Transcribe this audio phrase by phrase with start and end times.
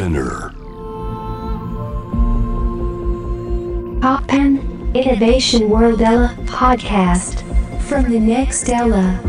[0.00, 0.50] Spinner.
[4.00, 4.58] Poppen
[4.94, 7.44] Innovation World Ella podcast
[7.86, 9.20] from the next Ella.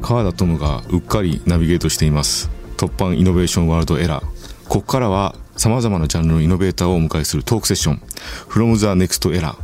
[0.00, 2.50] 川田トムがうっかりナビゲートしています。
[2.78, 4.24] 突破イノベーションワールドエラー
[4.66, 8.02] ここからは様々なジャンルのイノベーターをお迎えするトークセッション。
[8.48, 9.56] From the Next Era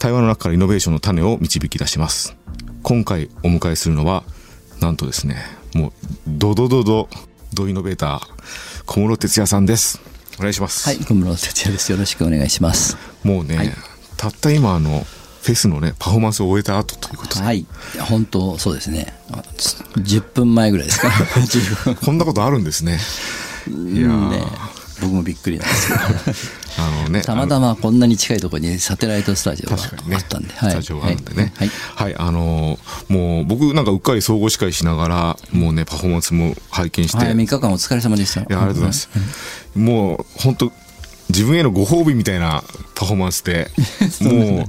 [0.00, 2.36] 対話の中からイノベーションの種を導き出します。
[2.82, 4.24] 今回お迎えするのは
[4.80, 5.36] なんとですね
[5.74, 5.92] もう
[6.26, 7.08] ドドドド
[7.54, 10.00] ドイノベーター小室哲也さんです
[10.40, 11.92] お願いします、はい、小室哲也です。
[11.92, 12.96] よろしくお願いします。
[13.22, 13.70] もうね、はい
[14.16, 15.06] たった今あの
[15.42, 17.64] フェスのねパフォーマンスを終えた後ということで、はい、
[18.00, 19.14] 本当そうですね。
[19.30, 21.08] あつ10分前ぐらいですか。
[21.38, 21.94] 10分。
[21.94, 22.98] こんなことあるんですね
[23.68, 24.44] いやーね、
[25.00, 26.00] 僕もびっくりなんですけど。
[26.78, 31.52] あのねたまたまこんなに近いところにサテライトスタジオがあったんで、スタジオがあるんでね。
[31.56, 31.68] はい。
[31.68, 38.40] はい、あのーもう僕なんかうっかり総合司会しながらもうねパフォーマンスも拝見して、はい、い3日間お疲れ様でした。
[38.40, 39.08] やありがとうございます、
[39.74, 40.72] もう本当
[41.28, 42.62] 自分へのご褒美みたいな
[42.94, 43.70] パフォーマンスで
[44.20, 44.66] もう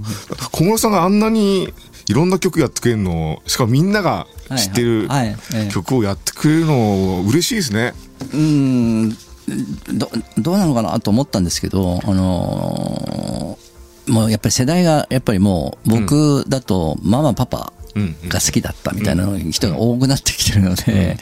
[0.52, 1.74] 小室さんがあんなに
[2.08, 5.10] いろんな曲やってくれるのしかもみんなが知ってる
[5.72, 7.94] 曲をやってくれるの嬉しいですね。
[8.20, 8.38] うー
[9.08, 9.18] ん
[9.94, 13.72] どどうなのかなと思ったんですけど、あのー
[14.08, 17.72] もうやっぱり世代がやっぱりもう僕だとママパパ
[18.28, 21.18] が好きだったみたいな人が多くなってきてるので、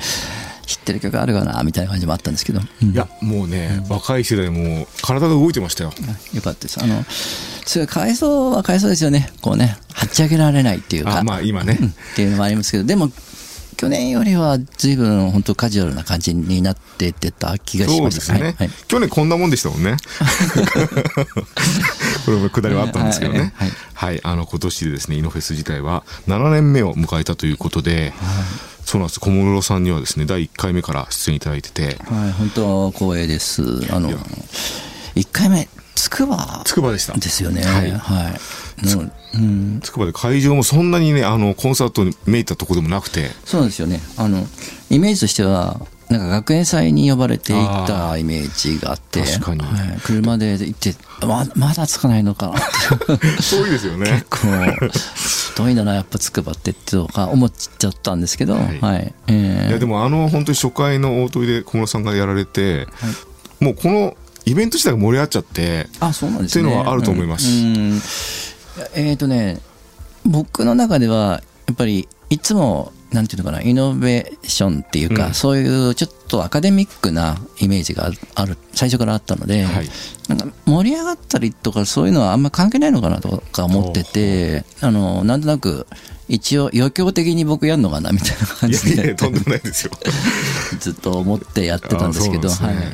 [0.65, 5.93] 知ってる曲あるかなみたいな感じもあったんですけど、うんいやもうね、若い世代も体が動いてましたよ。
[6.33, 6.81] よかったです。
[6.81, 9.29] あの、すごいかわいそうはかわいそうですよね。
[9.41, 11.19] こうね、はっち上げられないっていうか。
[11.19, 11.87] あまあ今ね、うん。
[11.87, 13.11] っていうのもありますけど、でも、
[13.79, 18.19] 去年よりは随分本当カジュアルな感じになってってた気がしました。
[18.19, 18.53] ですね、はい。
[18.53, 19.95] はい去年こんなもんでしたもんね。
[22.25, 23.53] これもくだりはあったんですけどね。
[23.55, 23.71] はい。
[23.93, 28.11] はい、あの今年でですねイノフェス自体は7年目を迎えたということで、
[28.83, 29.21] そうなんです。
[29.21, 31.95] 小室さんにはですね第1回目から出演いただいてて。
[32.03, 33.63] はい、本当光栄です。
[33.91, 34.09] あの、
[35.15, 37.13] 1回目、つくば筑波でした。
[37.13, 37.61] ですよね。
[37.63, 37.89] ははい。
[37.89, 38.95] い。
[38.95, 43.29] のうん、筑波で会場もそんなにねあのコンサートにめいたとこでもなくて。
[43.45, 43.99] そうなんですよね。
[44.17, 44.47] あの、
[44.89, 49.61] イメージとしては、なんか学園祭に呼ばれて行ったイメージがあって、確かに。
[49.61, 52.47] はい、車で行って、ままだつかないのか。
[52.47, 52.55] な
[53.15, 53.27] って。
[53.57, 54.25] 遠いですよね。
[54.29, 54.89] こう、
[55.55, 59.03] 遠いんだな、やっぱつくばってってとか思っちゃったんですけど、ははい。
[59.05, 59.13] い。
[59.27, 59.69] えー。
[59.69, 62.87] いやでもあの本当に初回の大鳥で小室さんがやられて、
[63.59, 64.17] もうこの
[64.49, 66.63] イベント自体が盛り上がっちゃってあ、そうなんですね。
[66.63, 67.47] っていうのはあると思います。
[67.47, 67.75] うん。
[67.75, 68.01] うん。
[68.95, 69.59] えっ、とね、
[70.25, 75.33] 僕の中では、やっぱり、いつも、なんていうのかな、イノベーションっていうか、うん。
[75.33, 79.89] そういうちょっとアカデミックなイメージがある最初からあったので、はい。
[80.27, 85.87] なんか盛り上がったりとか、そういうのはあんま関係ないのかなとか思ってて、あの、なんとなく、
[86.27, 88.97] 一応余興的に僕やるのかなみたいな感いじで。
[88.97, 89.91] やいやとんでもないですよ。
[90.79, 92.85] ずっと思ってやってたんですけど、あそうなんはい。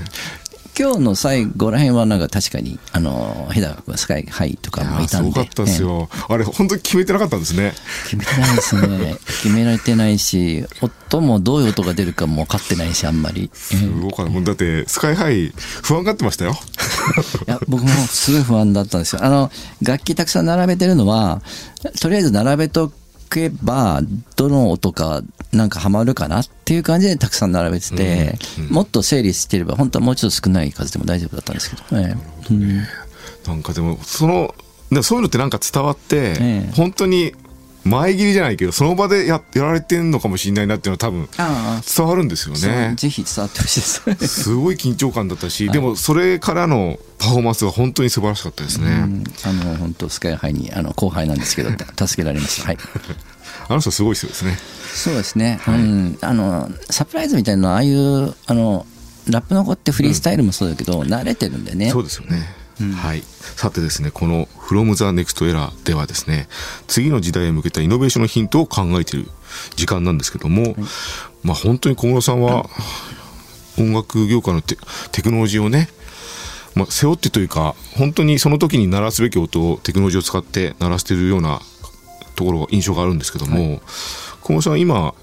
[0.78, 5.32] 今日の最後らへんはなんか確かに、あの、日高君、スカイハイとかもいたんで。
[5.32, 9.16] すごかったですよ、あれ本当に決めてなかったんですねええ決めてないですね。
[9.42, 13.50] 決められてないし、音もどういう音が出るかも分かってないし、あんまり。
[13.54, 16.58] ええすごかっただってスカイハイ不安がってましたよ
[17.48, 19.24] いや、僕もすごい不安だったんですよ。
[19.24, 19.50] あの、
[19.82, 21.42] 楽器たくさん並べてるのは、
[22.02, 22.92] とりあえず並べと
[23.30, 24.02] けば、
[24.36, 25.22] どの音か
[25.52, 28.38] なんかハマるかなっていう感じでたくさん並べてて、
[28.70, 32.16] もっと整理してれば、本当はもうちょっと少ない数でも大丈夫だったんですけど、え
[32.50, 32.54] え。
[32.54, 32.84] うん
[33.48, 34.56] なんかでもその
[34.92, 36.72] でそういうのってなんか伝わって、ええ。
[36.76, 37.34] 本当に
[37.86, 41.30] 前切りじゃないけどその場でややられてんのかもしれないなっていうのは多分
[41.96, 44.44] 伝わるんですよねぜひ伝わってほしいです。
[44.44, 51.70] すごい緊張感だったし、 でもそれからのパフォーマンスが本当に素晴らしかったですね、うんあの本当スカイハイにあの後輩なんですけど
[52.08, 52.68] 助けられました。
[52.68, 52.78] はい。
[53.68, 54.60] あの人すごい人ですね
[54.94, 55.60] そうですね。
[55.68, 58.86] うんあのサプライズみたいなああいうあの
[59.28, 61.90] ラップの子ってフリースタイルもそうだけど、慣れてるんでね。
[61.90, 62.48] そうですよね、
[62.80, 63.24] はい。
[63.56, 66.48] さてですねこの「From the Next Era」ではですね
[66.88, 69.30] 次の時代へ向けたイノベーションのヒントを考えている
[69.76, 70.76] 時間なんですけども、
[71.44, 72.70] まあ本当に小室さんは
[73.78, 74.78] 音楽業界のテ
[75.12, 75.90] テクノロジーをね
[76.76, 81.62] まあ、背負ってというか本当にその時に鳴らすべき音をテクノロジーを使って鳴らしているような
[82.36, 83.82] ところ印象があるんですけども、
[84.42, 85.16] 小室さんは今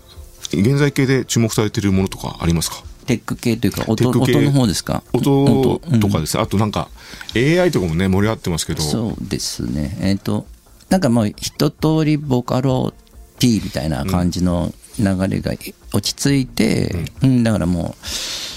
[0.45, 2.83] 現在系で注目されているものとかありますか？
[3.05, 5.03] テック系というか音音の方ですか？
[5.13, 5.79] 音と。
[5.81, 6.21] かうん。
[6.23, 6.39] です。
[6.39, 6.89] ね、あとなんか
[7.35, 9.97] AI とかもね盛り上がってますけどそうですね。
[10.01, 10.47] えっ、と
[10.91, 12.93] なんかもう一通りボカロ
[13.39, 15.53] T みたいな感じの流れが
[15.93, 18.52] 落ち着いて、うんだからもう。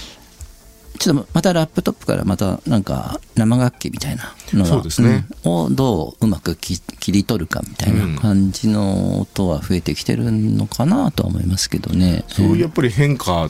[0.98, 5.26] ちょっとまたラップトップからまたなんか生楽器みたいなのがそうですね。
[5.44, 5.52] うん。
[5.52, 12.24] をどううまくき切り取るかみたいな感じの音は増えてきてるのかなとは思いますけどね。
[12.28, 13.32] そういうやっぱり変化。
[13.32, 13.48] だっ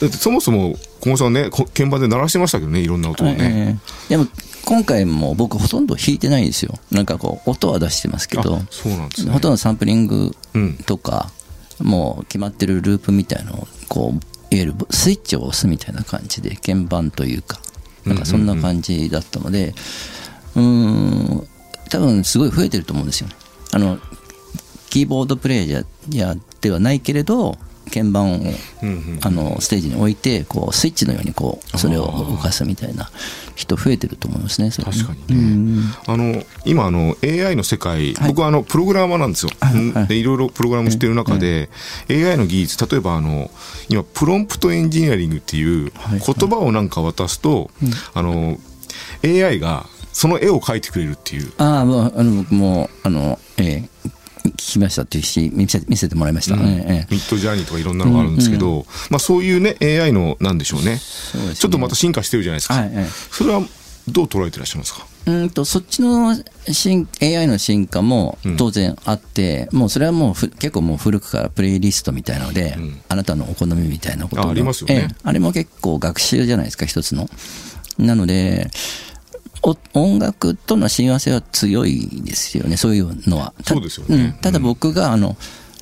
[0.00, 3.36] てそもそも小室さんね、こ鍵盤で鳴らしてましたけどね、いろんな音をね。
[3.40, 4.08] ええ。
[4.10, 4.26] でも
[4.64, 6.74] 今回も僕ほとんど弾いてないんですよ。
[6.90, 8.56] なんかこう音は出してますけど。
[8.56, 9.32] あそうなんですね。
[9.32, 10.74] ほとんどサンプリングうん。
[10.74, 11.30] とか、
[11.80, 17.58] もう決まってるループみたいのをこういわゆるスイッチを押すみたいな感じで鍵盤というか
[18.04, 19.74] なんかそんな感じだったので
[20.54, 21.48] うーん
[21.90, 23.34] 多分すごい増えてると思うんですよね。
[23.72, 23.98] あの
[24.90, 27.56] キーボードプレイヤーではないけれど
[27.88, 28.40] 鍵盤を
[29.22, 33.10] あのステージに置いてこうスイッチのようにこうそれを動かすみたいな
[33.54, 35.82] 人増えてると思いますね確かにね。
[36.06, 38.28] あの、今、あの、AI の世界、はい。
[38.28, 39.52] 僕はあの、プログラマーなんですよ。
[40.06, 41.68] で、いろいろプログラムしてる中で、
[42.08, 43.50] AI の技術、例えばあの、
[43.88, 47.70] 今、プロンプトエンジニアリングっていうはい言葉をなんか渡すと、
[48.14, 48.58] あの、
[49.24, 51.52] AI がその絵を描いてくれるっていう。
[51.58, 54.17] あああの僕もあのええ聞
[54.58, 56.66] きましたっていうし見せ見せてもらいました、うん。
[56.66, 57.14] ええええ。
[57.14, 60.92] ミッドジャーニーとかいろんなのがあるんですけど、まあそういうね、AI の、なんでしょうね。
[60.92, 61.00] ね。
[61.54, 62.74] ちょっとまた進化してるじゃないですか。
[62.74, 63.10] はいええ。
[63.30, 63.62] それは
[64.08, 65.06] どう捉えてらっしゃいますか？
[65.26, 66.34] うんとそっちの
[66.72, 68.56] 進 AI の進化もうん。
[68.56, 73.00] 当然あって、もうそれはもうふ結構もう古くからプレイリストみたいなので、うん。
[73.08, 74.94] あなたのお好みみたいなことのあありますよね。
[74.94, 75.16] ええ。
[75.22, 77.28] あれも結構学習じゃないですか一つの。
[77.98, 79.17] なのでお
[79.94, 83.52] 音楽との親和性は強いですよねそういうのは。
[83.64, 84.28] たそうですよね。
[84.28, 84.32] ん。
[84.34, 85.36] ただ僕があの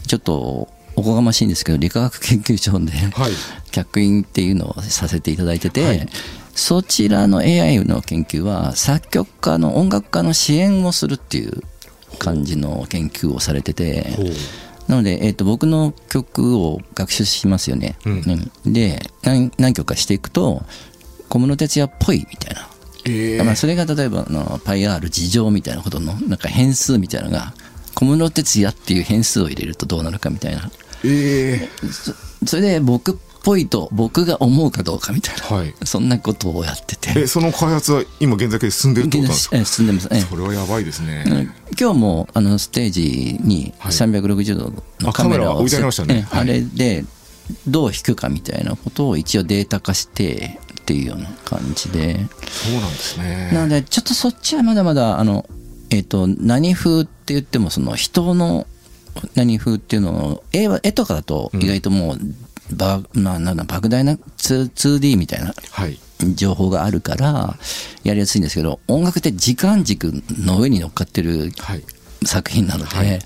[0.06, 3.32] ちょっとおこがましいんですけど理化学研究所で、はい。
[3.70, 6.08] 客員っていうのをさせていただいてて、はい。
[6.54, 11.62] そちらの AI の研究は作曲家の音楽家の支援をするっていう
[12.18, 14.06] 感じの研究をされてて。
[14.88, 18.50] なので、えー、と僕の曲を学習しますよね、うん。
[18.64, 18.72] うん。
[18.72, 20.62] で何何曲かしていくと
[21.28, 22.68] 小室哲哉っぽいみたいな、
[23.06, 27.54] ええまあ、それが例えばあのパイ R 事情みたいなことのなんか変数みたいなのが
[27.94, 30.70] 小室哲哉っていう変数を入れるとどうなるかみたいな。
[31.04, 32.14] ええそ
[32.46, 35.74] それで僕っぽいと僕が思うかどうかみたいな、はい。
[35.84, 37.20] そんなことをやってて。
[37.20, 39.56] え、その開発は今現在で進んでるってことですか？
[39.56, 40.20] え進んでます、ええ。
[40.22, 41.24] それはやばいですね。
[41.26, 41.52] うん。
[41.78, 43.92] 今日もあのステージにはい。
[43.92, 46.14] 360度のカメラをあカメラ置いてありましたね。
[46.14, 47.04] はいええあれで
[47.66, 53.50] どう弾くかみたいなことを一応データ化してっていうような感じで、そうなんですね。
[53.52, 55.48] なのでちょっとそっちはまだまだあの
[55.90, 58.66] えっ、と何風って言ってもその人の
[59.34, 62.18] 何風っていうのを絵は絵とかだと意外ともう、
[62.74, 64.18] ばまあ、なんだ莫大な 2-
[64.98, 65.98] 2D みたいなはい。
[66.34, 67.56] 情報があるから
[68.02, 71.84] やりやすいんですけど音楽って時間軸の上に乗っかってるはい。
[72.24, 73.18] 作品なので、はい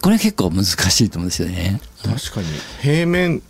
[0.00, 1.80] これ結構難しいと思うんですよね。
[2.02, 2.46] 確かに。
[2.80, 3.42] 平面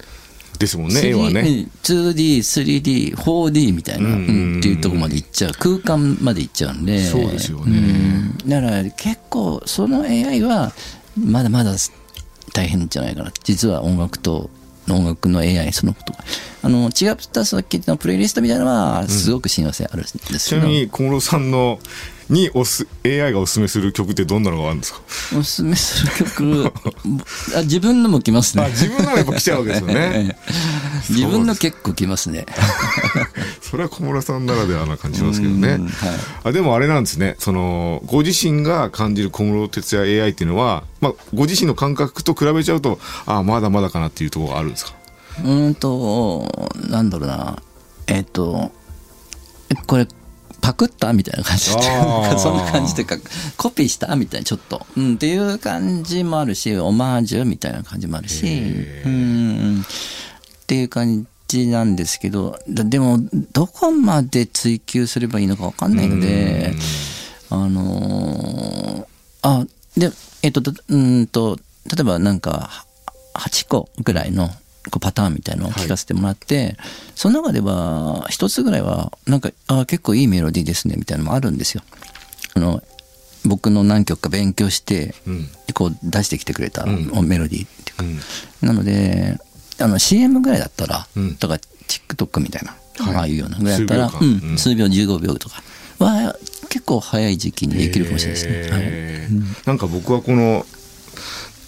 [0.58, 1.68] ですもんね、絵はね。
[1.82, 4.16] 2D、3D、4D みたいな、うんう
[4.56, 5.52] んっていうところまで行っちゃう。
[5.52, 7.04] 空間まで行っちゃうんで。
[7.04, 7.78] そうですよね。
[7.78, 8.48] うん。
[8.48, 10.72] だから結構その AI は
[11.18, 11.74] まだまだ
[12.52, 13.32] 大変じゃないかな。
[13.44, 14.50] 実は音楽と
[14.88, 16.24] 音楽の AI そのことが。
[16.62, 21.78] あの違ったさっきのプレイリストみたいなのはすごく親和性あるんですけど、ちなみに小室さんの
[22.30, 25.00] におす AI がおすすめする曲ってどんなのがあるんですか？
[25.38, 26.72] おすすめする曲。
[27.56, 28.64] あ自分のも来ますね。
[28.64, 30.36] あ自分のもやっぱ来ちゃうわけですよね。
[31.10, 32.46] 自分の結構来ますね。
[33.60, 36.10] それは小室さんならではな感じしますけどね、うんはい。
[36.44, 37.36] あでもあれなんですね。
[37.38, 44.92] そのご自身が感じる小室哲哉 AI っていうのは、まあ、ご自身の感覚と比べちゃうとあまだまだかなっていうところがあるんですか？
[45.42, 47.56] うーんとなんだろうな。
[48.06, 48.70] えっ、と
[49.70, 50.06] えこれ
[50.60, 51.82] パクったみたいな感じで。
[52.38, 53.16] そんな感じというか
[53.56, 58.46] コピーしたみたいなちょっと、うん、っていう感じもあるしオマージュみたいな感じもあるし。
[58.46, 59.84] へうんっ
[60.66, 63.18] ていう感じなんですけどだでも
[63.52, 66.72] どこまで追求すればいいのか分かんないので
[67.50, 69.06] あのー
[69.42, 70.10] あで
[70.42, 72.84] えっ、とだうーんと例えばなんか
[73.34, 74.48] 8個ぐらいの
[75.00, 76.76] パターンみたいのを聞かせてもらって、
[77.14, 81.82] その中では一つぐらいはなんかあ結構いいメロディーですねみたいなのもあるんですよ。
[82.54, 82.82] あの
[83.44, 85.48] 僕の何曲か勉強して、うん。
[85.72, 87.26] こう出してきてくれたうん。
[87.26, 88.68] メロディーっていうか、うん。
[88.68, 89.38] なので
[89.78, 91.36] あの CM ぐらいだったら、うん。
[91.36, 93.16] とか TikTok みたいな、はい。
[93.16, 94.26] ああいうようなぐらいだったら数秒間。
[94.26, 94.58] うんうん。
[94.58, 95.62] 数秒15秒とか
[95.98, 96.36] は
[96.68, 98.70] 結構早い時期にできるかもしれないですね。
[98.70, 99.66] はい。
[99.66, 100.66] なんか僕はこの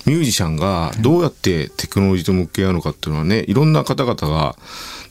[0.06, 4.56] ミュージシャンがどうやってテクノロジーと向き合うのかっていうのはねいろんな方々が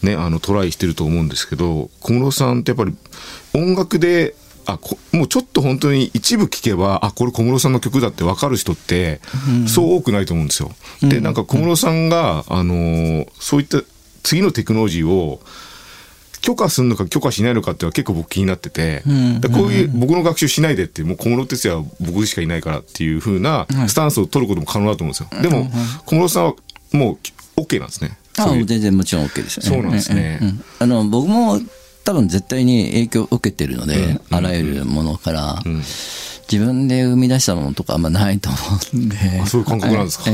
[0.03, 2.95] ねあのトライしてると思うんですけど小室さんってやっぱり
[3.53, 9.21] 音楽であこもうちょっと本当に一部聴けばあこれ小室さんの曲だって分かる人って
[9.67, 10.71] そう多くないと思うんですよ。
[11.01, 13.81] でなんか小室さんが、あのーそういった
[14.23, 15.41] 次のテクノロジーを
[16.41, 19.03] 許可するのか許可しないのかっていうのは結構僕気になってて、
[19.53, 25.41] こういう僕の学習しないでってもう小室哲哉は僕しかいないからっていう風なスタンスを取ることも可能だと思うんですよ。
[25.41, 25.69] でも
[26.05, 26.53] 小室さんは
[26.93, 27.19] も
[27.57, 28.17] う OK なんですね。
[28.37, 29.69] あ全然もちろん OK ですよね。
[29.69, 30.39] そうなんですね。
[30.79, 31.59] あの僕も
[32.03, 34.21] 多分絶対に影響を受けてるので、うん。
[34.31, 35.83] あらゆるものから、うん。
[36.51, 38.57] 自分で生み出したものとかあんまないと思
[38.93, 39.17] うんで。
[39.41, 40.25] あそういう感覚なんですか？
[40.27, 40.33] え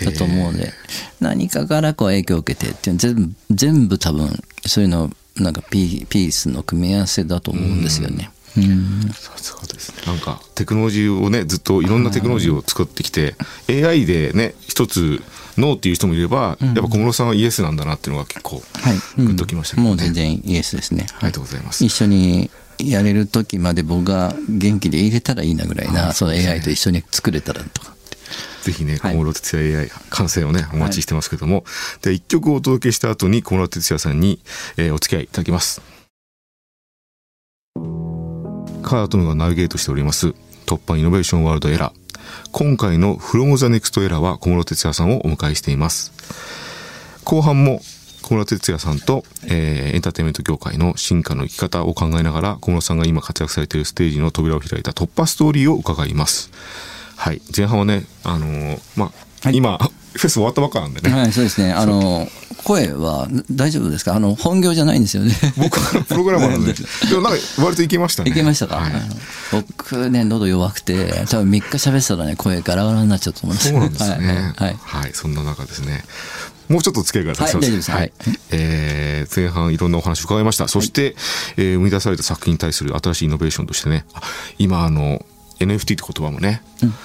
[0.00, 0.04] え。
[0.04, 0.72] だと思うので、
[1.20, 4.28] 何かからこう影響を受けてっていう全部、全部多分、
[4.68, 8.30] そういうの、なんかピーピースの組み合わせだと思うんですよね。
[8.56, 13.34] うんさすがですねなんかテクノロジーをねずっといろんなテクノロジーを作ってきて、
[13.68, 15.22] AI でね一つ
[15.58, 19.22] ノーっていう人もいれば、やっぱ小室さんはイエスなんだなっていうのが結構はい。
[19.22, 21.06] グッときましたけどねもう全然イエスですね。
[21.16, 27.95] ありがとうございます一緒にやれる時まで僕が元気で入れたらいいなぐらいな、その AI と一緒に作れたらとか。
[28.66, 31.64] ぜひね、はい小室哲也 AI 完成をね、お待ちしてますけども、
[32.02, 34.40] で、一曲をお届けした後に小室哲也さんに、
[34.76, 35.80] えーお付き合いいただきます。
[38.82, 40.34] カートムがナビゲートしております、
[40.66, 42.06] 突破イノベーションワールドエラー。
[42.50, 46.12] 今回の From the Next Era は小室哲也さんをお迎えしています。
[47.22, 47.80] 後半も
[48.22, 56.50] 小室哲也さんと、えーエンターテインメント業界の進化の生き方を考えながら小室さんが今活躍されているステージの扉を開いた突破ストーリーを伺います。
[57.26, 57.42] はい。
[57.56, 59.10] 前半はね、あのーま
[59.44, 61.72] あ、今、フェス終わったばっかなんでね、はい、そうですね。
[61.72, 62.28] あの、
[62.62, 64.14] 声は大丈夫ですか？
[64.14, 65.34] あの、本業じゃないんですよね。
[65.56, 66.72] 僕はプログラマーなんで、
[67.10, 68.30] でもなんか割といけましたね。
[68.30, 68.92] いけましたか、はい
[69.50, 74.52] 僕ね、喉弱くて、多分3日喋ってたらね、声ガラガラになっちゃうと思うんですそうなんですね。
[74.56, 74.76] はい。
[74.82, 75.12] ははいい。
[75.14, 76.04] そんな中ですね。
[76.68, 78.12] もうちょっと付き合いがはい大丈夫ですはい
[78.50, 80.66] えー前半いろんなお話伺いました。
[80.66, 81.14] そして、
[81.56, 84.22] えー生み出された作品に対する新しいイノベーションとしてね、あ
[84.58, 85.24] 今あの、
[85.58, 86.62] NFT って言葉もね、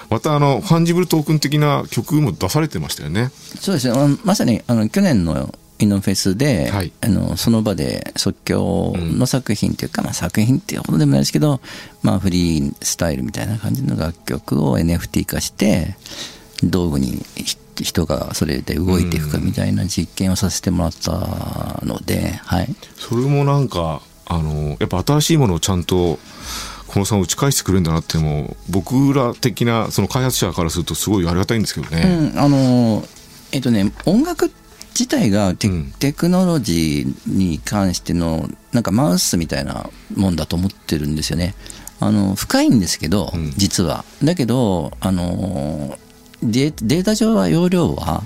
[0.10, 3.32] またあの、 fungible token 的な曲も出されてましたよね。
[3.60, 4.18] そうですね。
[4.24, 11.62] まさに、あの、去年のイノフェスで、はいあの、その場で即興の作品というか、まあ作品っていうほどでもないですけど、
[12.04, 15.96] まあフリースタイルみたいな感じの楽曲を NFT 化して、
[16.64, 22.76] 道具にひ人がそれで動いていくかみたいな実験をさせてもらったので、はい。
[22.98, 26.20] それもなんか、あの、やっぱ新しいものをちゃんと、
[26.94, 32.32] このさん打ち返してくれるんだなっても、僕ら的な、その開発者からするとすごいありがたいんですけどね。
[32.34, 33.08] うん、あの
[33.54, 34.52] えっとね音楽
[34.90, 41.56] 自体がテ,、クノロジーに関してのなんかマウスみたいなもんだと思ってるんですよね。
[42.00, 44.04] あの深いんですけど、うん実は。
[44.24, 45.98] だけどあの
[46.44, 48.24] データ上は容量は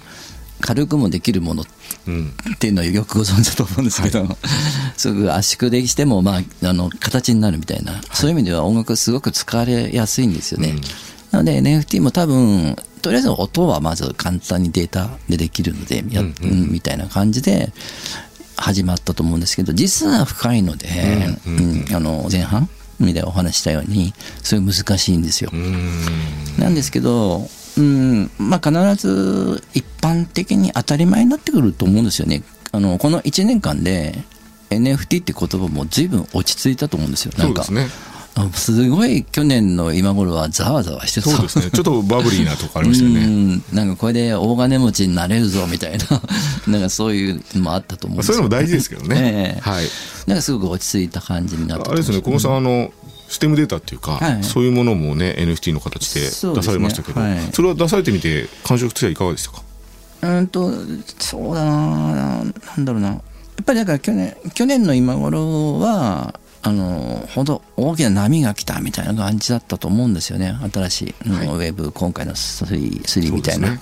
[0.62, 1.64] 軽くもできるもの
[2.08, 2.34] うん。
[2.56, 4.38] っていうのはよくご存知だと思うんですけど、
[4.98, 10.70] すぐ圧縮でしても、まあ、あの形になるみたいな、そういう意味では音楽すごく使われやすいんですよね。
[10.70, 10.82] うん
[11.36, 17.74] なので NFT も多分、とりあえず音はまず簡単にデータでできるので、やうんうんうんみたいな感じで
[18.56, 20.88] 始まったと思うんですけど、実は深いので、
[21.46, 22.70] うんうんうんあの前半
[23.00, 25.52] みたいなお話ししたように、すごい難しいんですよ。
[26.58, 32.44] なんですけど、うん、まあ必ず一般的に当たり前になってくると思うんですよね。
[32.72, 34.16] あの、この1年間で
[34.70, 37.34] NFT って言葉も随分落ち着いたと思うんですよ。
[37.38, 37.88] なんか、すね。
[38.38, 41.30] あすごい去年の今頃はざわざわしてた。
[41.30, 41.72] そうですね。
[41.72, 43.26] ちょっとバブリーなとこありましたようね。
[43.56, 46.22] んなんかこれで大金持ちになれるぞみたいな、
[46.68, 49.16] なんかそういうのもあったと思うんですよそういうのも大事ですけどね。
[49.18, 49.86] ええはい。
[50.28, 52.92] なんかすごく落ち着いた感じになったあれですね、小野さん、あの、
[53.28, 54.44] ステムデータっていうか、はい。
[54.44, 57.40] そういうものもね、NFT の形で出されましたけど、はい。
[57.54, 59.64] それは出されてみて、感触としてはいかがでしたか？
[60.22, 60.72] うんと、
[61.20, 63.08] そうだな、なんだろうな。
[63.10, 63.16] や
[63.62, 70.56] っぱりだから去年、去年の今頃は、あの、ほど大きな波が来たみたいな感じだったと思うんですよね。
[70.74, 71.48] 新しい、うんはい。
[71.48, 73.78] ウェブ、今回の3、3みたいな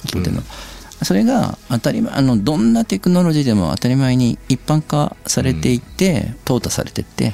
[1.01, 7.33] それが当たり前、あの、どんなテクノロジーでも当たり前に一般化されていって、淘汰されていって、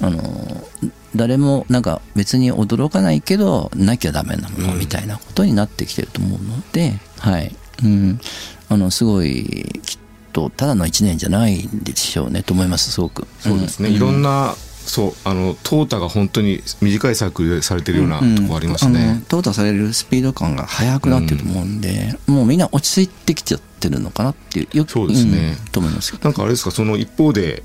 [0.00, 0.66] あの、
[1.14, 7.54] 誰もなんか別に驚かないけど、なきゃダメなものみたいなことになってきてると思うので、はい。
[7.84, 8.20] うん。
[8.68, 9.98] あの、すごい、きっ
[10.32, 13.26] と、ただの一年じゃないんでしょうね、と思います、すごく。
[13.40, 14.54] そうですね、んいろんな、
[14.86, 19.22] そう、あの、淘汰が本当に短いサークルでされてるようなとこありますね。
[19.28, 26.16] 淘汰されるスピード感が速くなってると思うんで、もうみんな落ち着いてきちゃってるのかなっていう、よくそうですねうんと思います。
[26.22, 27.62] なんかあれですか、その一方で、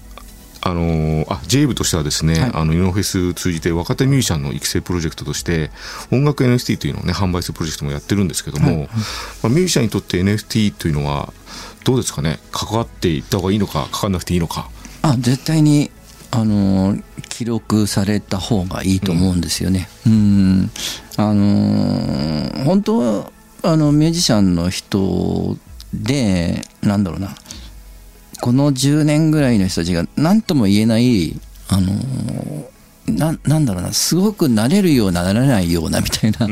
[0.67, 2.51] あのーあ J 部としてはですね、はい。
[2.55, 5.69] あのイノフェス通じて若手ミュージシャンの育成プロジェクトとして
[6.12, 8.89] 音楽 NFT というのをね販売するプロジェクトもやってるんですけども、
[9.43, 11.31] まあ、ミュージシャンにとって NFT というのは
[11.84, 12.39] どうですかね？
[12.51, 14.69] 関わっていった方がいいのか関わらなくていいのか。
[15.03, 15.91] あ絶対に
[16.31, 16.98] あの
[17.29, 19.88] 記録された方がいいと思うんですよね。
[20.07, 20.72] うん。
[21.17, 23.31] あの本当は
[23.62, 25.57] あのミュージシャンの人
[25.93, 27.36] でなんだろうな
[28.46, 31.34] この10年ぐらいの人たちが何とも言えない
[31.68, 31.94] あの
[33.12, 36.48] ななんだろうなすごくなれるようなならないようなみたいな、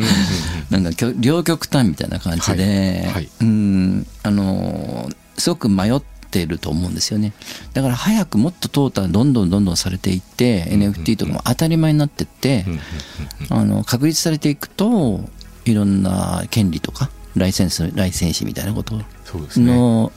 [0.71, 3.29] なんかきょ両極端みたいな感じで、はいはい。
[3.41, 4.07] うん。
[4.23, 5.07] あの
[5.37, 7.31] すごく迷ってると思うんですよね。
[7.73, 12.65] だから早くもっと淘汰どんどんどんどんされていって、NFT とかも当たり前になってって、
[13.51, 15.19] あの確立されていくと
[15.65, 19.67] いろんな権利とかライセンスライセンスみたいなことそうですね。
[19.75, 20.11] の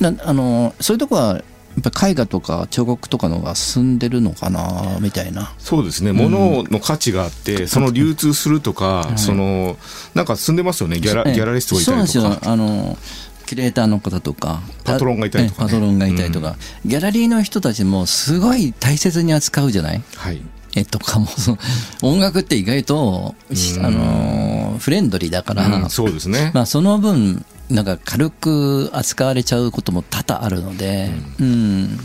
[0.00, 1.42] なあのそういうとこはや
[1.88, 5.52] っぱ絵画とか彫刻とかの方が進んでるのかなみたいな。
[5.58, 9.76] そうですね、物の価値があって、その流通するとか、その
[10.14, 11.34] なんか進んでますよね、ギャラええ。
[11.34, 12.52] ギャラリストがいたりとそうなんですか、よ。
[12.52, 12.98] あの
[13.44, 15.68] キュレーターの方とかパトロンがいたりとかね。
[15.68, 20.02] ええパトロンがいたりとか、ギャラリーの人たちもすごい大切に扱うじゃない？
[20.16, 20.40] はい、
[20.76, 21.58] 絵とかもその
[22.02, 31.98] 音楽って意外と、しあのフレンドリーだから、うんそうですね、まあ、その分なんか軽く扱われちゃうことも多々あるので、うん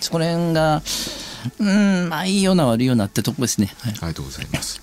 [0.00, 0.82] そこら辺が、
[1.58, 3.72] うん、まあいいような悪いようなってとこですね。
[3.80, 4.80] はいありがとうございます。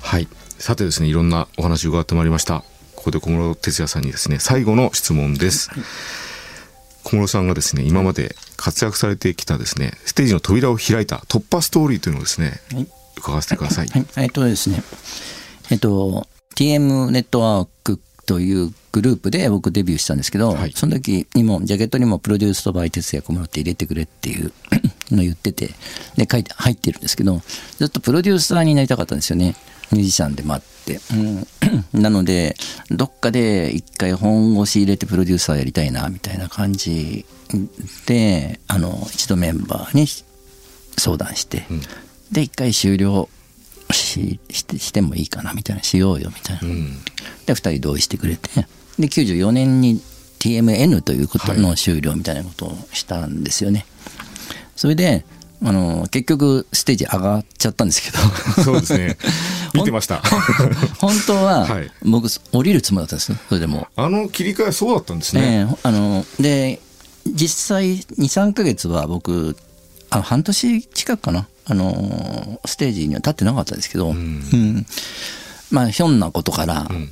[0.00, 0.28] はい。
[0.58, 2.64] さてですね、いろんなお話を伺ってまいりました。
[2.94, 5.70] ここで小室哲哉さんにですね、最後の質問です。
[7.04, 12.86] 小室さんがですね、今まで活躍されてきたですね、ステージの扉を開いた突破ストーリーというのをですね、はい
[13.18, 13.88] 伺わせてください。
[13.88, 14.82] はい、えっとですね、
[15.70, 24.52] えっと、TM ネットワークというグループで僕デビューしたんですけど、はいその時にも、ジャケットにもプロデュースとバイテスや小室って入れてくれっていう
[25.10, 25.74] のを言ってて、
[26.16, 27.42] で、書いて、入ってるんですけど、
[27.78, 29.54] ずっとプロデューサーになりたかったんですよね。
[29.92, 31.00] ミュージシャンでもあって。
[31.12, 31.46] うん、
[32.02, 32.56] なので、
[32.90, 37.26] どっかで一回本腰入れてプロデューサーやりたいな、みたいな感じ
[38.06, 40.06] で、あの、一度メンバーに
[40.96, 41.64] 相談して、
[42.30, 43.28] で一回終了
[43.92, 47.04] ししてしてもいいかなみたいなしようよみたいな、うん。
[47.46, 48.48] で2人同意してくれて
[48.98, 50.00] で94年に
[50.38, 53.86] TMN ということの終了みたいなことをしたんですよね、
[54.74, 55.24] それで
[55.64, 58.62] あの結局ステージ上がっちゃったんですけど。
[58.62, 59.16] そうですね。
[59.74, 60.22] 見てました。
[60.98, 61.90] 本当ははい。
[62.02, 63.38] 僕降りるつもりだったんですよ。
[63.48, 63.86] それでも。
[63.96, 65.66] あの切り替えそうだったんですね。
[65.68, 66.80] ええあので
[67.26, 69.56] 実際23ヶ月は僕
[70.10, 71.46] あ半年近くかな。
[71.68, 74.86] あのステージには立ってなかったんですけど、うん。
[75.70, 77.10] まあひょんなことから、ん。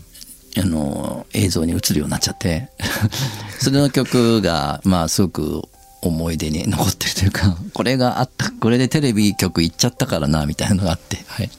[0.56, 2.70] あの映像に映るようになっちゃって。
[3.58, 5.62] それの曲がまあすごく
[6.08, 11.50] 思い出に残ってるというかこれがあったこれでテレビ局行っちゃったからなみたいなのがあってはい。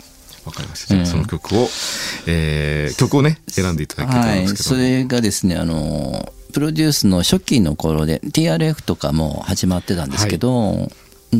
[0.46, 0.94] わかりました。
[0.94, 1.68] じゃあその曲を、
[2.28, 4.70] えー曲をね、選んでいただきたいと思はいい、ますけど。
[4.70, 10.88] それがですねあのプロデュースの初期の頃で TRF とかも始まってたんですけど、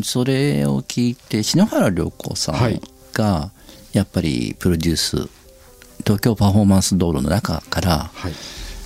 [0.02, 2.80] それを聞いて篠原涼子さんはい
[3.12, 3.50] が
[3.92, 5.28] やっぱりプロデュース
[5.98, 8.32] 東京パフォーマンス道路の中からはい。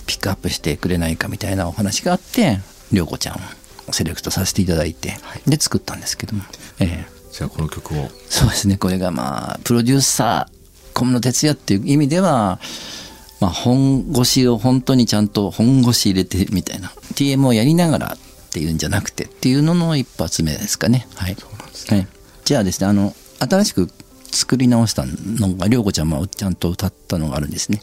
[0.06, 2.58] ピックアップしてくれないかみたいなお話があって
[2.92, 3.38] 涼子ちゃんを
[3.92, 6.42] セレクトさせていただいて、で作ったんですけども、
[6.78, 7.20] ええ。
[7.32, 8.08] じゃあこの曲を。
[8.28, 8.76] そうですね。
[8.76, 10.60] これがまあプロデューサー
[10.92, 12.60] 小室哲哉っていう意味では、
[13.40, 21.06] まあ、本腰を本当にちゃんと本腰入れてみたいな TM をやりながらっていうんじゃなくてっていうのの一発目ですかね。
[21.14, 21.36] はい。
[21.88, 22.06] はい、
[22.44, 23.88] じゃあですねあの新しく
[24.30, 27.80] 作り直したのが涼子ちゃんもちゃんと歌ったのがあるんですね。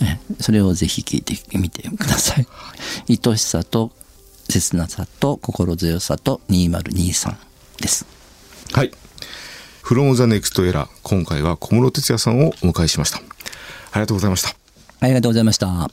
[0.00, 0.42] ええ。
[0.42, 2.46] それをぜひ聴いてみてください。
[3.08, 3.90] 愛しさと
[4.48, 7.36] 切なさと心強さと2023
[7.80, 8.06] です。
[8.72, 8.92] はい
[9.82, 13.18] 「フロムザネクストエラー今回は小室哲哉さんをお迎えしました。
[13.18, 13.22] あ
[13.94, 14.54] りがとうございました。
[15.00, 15.90] ありがとうございました。